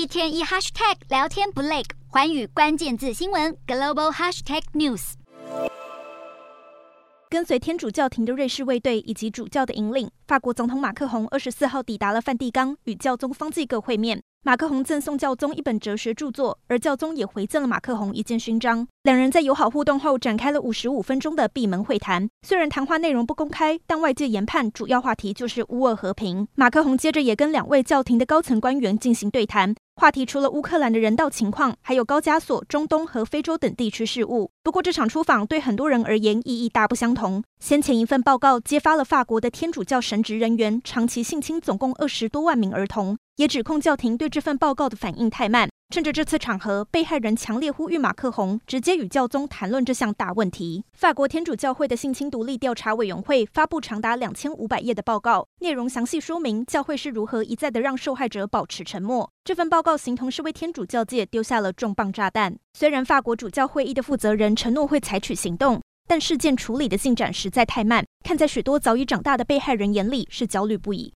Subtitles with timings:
[0.00, 5.12] 一天一 hashtag 聊天不累，寰宇关键字新闻 global hashtag news。
[7.28, 14.22] 跟随天主教廷的瑞士卫队以及主教的引领，法国总统马克宏二十四号抵达了梵蒂冈，与教宗方济各会面。
[14.42, 18.88] 马克宏赠送教宗一本哲学著作，而教宗也回赠了马克宏一件勋章。
[19.02, 22.26] 两人在友好互动后，展开了五十五分钟的闭门会谈。
[22.40, 26.48] 虽然谈话内容不公开，但外界研判主要话题就是乌俄和平。
[26.54, 29.74] 马克宏接着也跟两位教廷的高层官员进行对谈。
[30.00, 34.50] 话题除了乌克兰的人道情况，还有高加索、中东和非洲等地区事务。
[34.62, 37.44] 不过，这场出访对很多人而言意义大不相同。
[37.58, 45.68] 先前一份报告揭发了法国的天主教神职人员长期性侵总共二十多万名儿童，也指控教廷对这份报告的反应太慢。
[45.92, 50.84] 趁着这次场合，被害人强烈呼吁马克宏直接与教宗谈论这项大问题。
[50.92, 59.28] 法国天主教会的性侵独立调查委员会发布长达两千五百页的报告，内容详细说明教会是如何一再的让受害者保持沉默。
[59.42, 62.56] 这份报告形同是为天主教界丢下了重磅炸弹。
[62.74, 71.08] 虽然法国主教会议的负责人承诺会采取行动，但事件处理的进展实在太慢，看在许多早已长大的被害人眼里是焦虑不已。